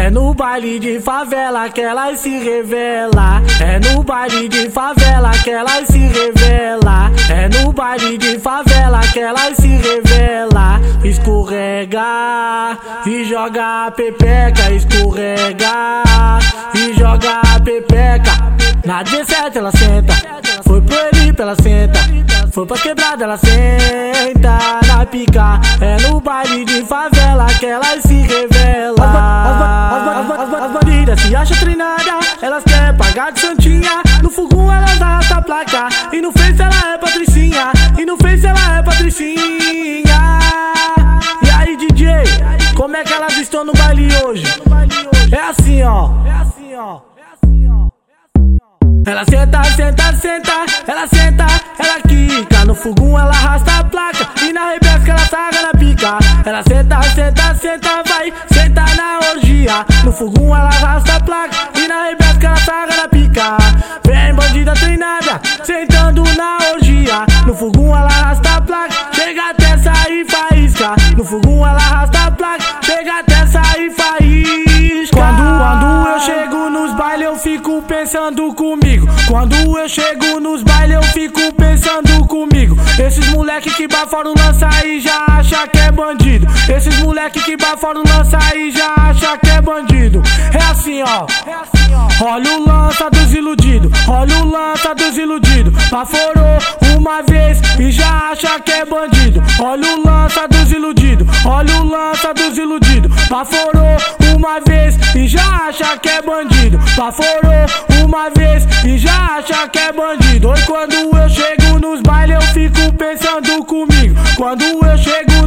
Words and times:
É 0.00 0.08
no 0.08 0.32
baile 0.32 0.78
de 0.78 0.98
favela 0.98 1.68
que 1.68 1.82
elas 1.82 2.20
se 2.20 2.38
revela. 2.38 3.42
É 3.60 3.78
no 3.78 4.02
baile 4.02 4.48
de 4.48 4.70
favela 4.70 5.30
que 5.44 5.50
elas 5.50 5.88
se 5.88 5.98
revela. 5.98 7.12
É 7.28 7.48
no 7.50 7.70
baile 7.70 8.16
de 8.16 8.38
favela 8.38 9.00
que 9.12 9.20
elas 9.20 9.58
se 9.58 9.68
revela. 9.68 10.80
Escorrega 11.04 12.78
e 13.04 13.24
joga 13.26 13.88
a 13.88 13.90
pepeca. 13.90 14.70
Escorrega 14.72 15.92
e 16.74 16.94
joga 16.98 17.42
a 17.54 17.60
pepeca. 17.60 18.32
Na 18.86 19.02
17 19.02 19.58
ela 19.58 19.70
senta. 19.70 20.14
Foi 20.64 20.80
pro 20.80 20.96
Elipe 21.12 21.42
ela 21.42 21.56
senta. 21.56 22.00
Foi 22.50 22.64
pra 22.64 22.78
quebrada 22.78 23.24
ela 23.24 23.36
senta 23.36 24.58
na 24.86 25.04
pica. 25.04 25.60
É 25.78 26.00
no 26.08 26.20
baile 26.22 26.64
de 26.64 26.86
favela 26.86 27.44
que 27.58 27.66
elas 27.66 28.00
se 28.02 28.22
revela. 28.22 29.79
As, 30.30 30.38
as, 30.38 30.48
as, 30.48 30.54
as, 30.54 30.62
as 30.62 30.72
bandidas 30.72 31.20
se 31.20 31.34
acham 31.34 31.56
treinadas. 31.58 32.38
Elas 32.40 32.62
querem 32.62 32.96
pagar 32.96 33.32
de 33.32 33.40
santinha. 33.40 34.02
No 34.22 34.30
fogão 34.30 34.72
elas 34.72 35.02
arrastam 35.02 35.38
a 35.38 35.42
placa. 35.42 35.88
E 36.12 36.20
no 36.20 36.30
Face 36.30 36.62
ela 36.62 36.94
é 36.94 36.98
patricinha. 36.98 37.72
E 37.98 38.06
no 38.06 38.16
Face 38.16 38.46
ela 38.46 38.78
é 38.78 38.82
patricinha. 38.82 39.40
E 41.44 41.50
aí, 41.50 41.76
DJ, 41.76 42.08
como 42.76 42.96
é 42.96 43.02
que 43.02 43.12
elas 43.12 43.36
estão 43.38 43.64
no 43.64 43.72
baile 43.72 44.08
hoje? 44.24 44.44
É 45.32 45.40
assim, 45.40 45.82
ó. 45.82 46.10
É 46.24 46.30
assim, 46.30 46.76
ó. 46.76 47.00
Ela 49.06 49.24
senta, 49.24 49.64
senta, 49.64 50.12
senta, 50.12 50.52
ela 50.86 51.06
senta, 51.08 51.46
ela 51.78 52.00
quica. 52.06 52.64
No 52.64 52.74
fogão 52.74 53.18
ela 53.18 53.30
arrasta 53.30 53.78
a 53.78 53.84
placa 53.84 54.28
e 54.42 54.52
na 54.52 54.68
rebesca 54.70 55.10
ela 55.10 55.26
saga 55.26 55.62
na 55.62 55.70
pica. 55.72 56.18
Ela 56.44 56.62
senta, 56.62 57.02
senta, 57.02 57.54
senta, 57.54 58.02
vai, 58.06 58.32
No 60.04 60.10
fogão 60.10 60.46
ela 60.46 60.68
arrasta 60.68 61.14
a 61.14 61.20
placa 61.20 61.56
e 61.76 61.86
na 61.86 62.08
rebesca 62.08 62.48
ela 62.48 62.56
saga 62.56 62.96
na 62.96 63.08
pica. 63.08 63.56
Vem 64.04 64.34
bandida 64.34 64.72
treinada, 64.74 65.40
sentando 65.62 66.24
na 66.36 66.58
orgia. 66.72 67.24
No 67.46 67.54
fogão 67.54 67.96
ela 67.96 68.08
arrasta 68.08 68.56
a 68.56 68.60
placa, 68.60 68.94
chega 69.12 69.50
até 69.50 69.78
sair 69.78 70.26
faísca. 70.28 70.96
No 71.16 71.24
fogão 71.24 71.64
ela 71.64 71.78
arrasta 71.78 72.18
a 72.18 72.30
placa, 72.32 72.64
chega 72.82 73.20
até 73.20 73.46
sair 73.46 73.90
faísca. 73.92 75.16
Quando, 75.16 75.58
quando 75.58 76.08
eu 76.08 76.20
chego 76.20 76.70
nos 76.70 76.92
bailes 76.96 77.26
eu 77.26 77.36
fico 77.36 77.82
pensando 77.82 78.52
comigo. 78.54 79.06
Quando 79.28 79.54
eu 79.78 79.88
chego 79.88 80.40
nos 80.40 80.64
bailes 80.64 80.96
eu 80.96 81.02
fico 81.04 81.54
pensando 81.54 82.26
comigo. 82.26 82.76
Esses 82.98 83.28
moleque 83.28 83.70
que 83.70 83.86
baforam 83.86 84.34
lança 84.36 84.68
e 84.84 84.98
já 84.98 85.26
acha 85.28 85.68
que 85.68 85.78
é 85.78 85.92
bandido. 85.92 86.19
Esses 86.80 86.98
moleque 87.00 87.38
que 87.42 87.58
baforam 87.58 88.02
lança 88.08 88.38
e 88.56 88.70
já 88.70 88.94
acha 88.96 89.36
que 89.36 89.50
é 89.50 89.60
bandido. 89.60 90.22
É 90.50 90.64
assim, 90.64 91.02
ó. 91.02 91.26
Olha 92.24 92.52
o 92.52 92.66
lança 92.66 93.10
dos 93.10 93.34
iludidos. 93.34 93.92
Olha 94.08 94.38
o 94.38 94.46
lança 94.46 94.94
dos 94.94 95.14
iludidos. 95.18 95.74
Baforou 95.90 96.58
uma 96.96 97.20
vez 97.20 97.60
e 97.78 97.92
já 97.92 98.30
acha 98.30 98.58
que 98.60 98.72
é 98.72 98.86
bandido. 98.86 99.42
Olha 99.60 99.94
o 99.94 100.06
lança 100.06 100.48
dos 100.48 100.72
iludidos. 100.72 101.28
Olha 101.44 101.82
o 101.82 101.84
lança 101.84 102.32
dos 102.32 102.56
iludidos. 102.56 103.28
Baforou 103.28 103.98
uma 104.34 104.58
vez 104.60 104.96
e 105.14 105.28
já 105.28 105.66
acha 105.68 105.98
que 105.98 106.08
é 106.08 106.22
bandido. 106.22 106.78
Baforou 106.96 107.66
uma 108.02 108.30
vez 108.30 108.66
e 108.86 108.96
já 108.96 109.36
acha 109.36 109.68
que 109.68 109.78
é 109.78 109.92
bandido. 109.92 110.48
Oi, 110.48 110.62
quando 110.62 110.94
eu 110.94 111.28
chego 111.28 111.78
nos 111.78 112.00
bailes 112.00 112.36
eu 112.36 112.42
fico 112.54 112.90
pensando 112.94 113.62
comigo. 113.66 114.16
Quando 114.36 114.62
eu 114.62 114.96
chego 114.96 115.39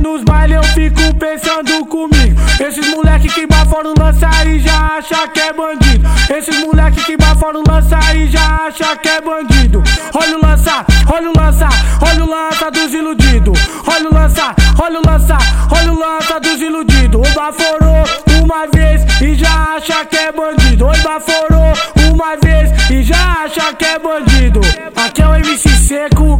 eu 0.53 0.63
fico 0.63 1.13
pensando 1.15 1.85
comigo. 1.85 2.39
Esses 2.59 2.87
moleque 2.89 3.27
que 3.27 3.47
baforam 3.47 3.93
lança 3.97 4.29
e 4.45 4.59
já 4.59 4.97
acha 4.97 5.27
que 5.27 5.39
é 5.39 5.53
bandido. 5.53 6.07
Esses 6.29 6.59
moleque 6.59 7.03
que 7.03 7.17
baforam 7.17 7.63
lança 7.67 7.97
e 8.15 8.27
já 8.27 8.67
acha 8.67 8.95
que 8.97 9.09
é 9.09 9.21
bandido. 9.21 9.83
Olha 10.13 10.37
o 10.37 10.45
lança, 10.45 10.85
olha 11.11 11.29
o 11.29 11.33
lança, 11.35 11.69
olha 12.01 12.23
o 12.23 12.29
lança 12.29 12.71
dos 12.71 12.93
iludidos. 12.93 13.59
Olha 13.87 14.09
o 14.09 14.13
lança, 14.13 14.55
olha 14.81 14.99
o 14.99 15.05
lança, 15.05 15.37
olha 15.71 15.91
o 15.91 15.99
lança 15.99 16.39
dos 16.39 16.61
iludidos. 16.61 17.27
O 17.27 17.33
baforou 17.33 18.03
uma 18.41 18.67
vez 18.67 19.01
e 19.21 19.35
já 19.35 19.75
acha 19.75 20.05
que 20.05 20.17
é 20.17 20.31
bandido. 20.31 20.85
Oi, 20.85 20.97
baforou 20.99 21.73
uma 22.11 22.37
vez 22.37 22.89
e 22.91 23.03
já 23.03 23.43
acha 23.43 23.73
que 23.73 23.85
é 23.85 23.97
bandido. 23.97 24.61
Aqui 24.95 25.21
é 25.21 25.27
o 25.27 25.35
MC 25.35 25.69
Seco. 25.69 26.39